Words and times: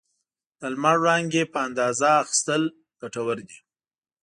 د 0.59 0.61
لمر 0.73 0.97
وړانګې 1.01 1.43
په 1.53 1.57
اندازه 1.67 2.09
اخیستل 2.23 2.61
ګټور 3.01 3.37
دي. 3.49 3.57